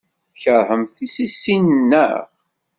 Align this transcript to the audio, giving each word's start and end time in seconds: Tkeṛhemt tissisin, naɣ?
Tkeṛhemt 0.33 0.95
tissisin, 0.97 1.65
naɣ? 1.89 2.21